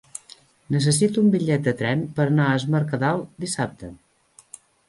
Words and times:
Necessito 0.75 1.25
un 1.25 1.29
bitllet 1.35 1.67
de 1.69 1.75
tren 1.83 2.01
per 2.21 2.27
anar 2.31 2.49
a 2.53 2.57
Es 2.63 2.67
Mercadal 2.77 3.25
dissabte. 3.47 3.93